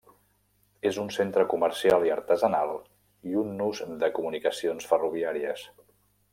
És 0.89 0.95
un 1.03 1.11
centre 1.17 1.43
comercial 1.51 2.07
i 2.09 2.13
artesanal 2.15 2.73
i 3.33 3.37
un 3.45 3.55
nus 3.61 3.85
de 4.05 4.13
comunicacions 4.19 4.93
ferroviàries. 4.95 5.71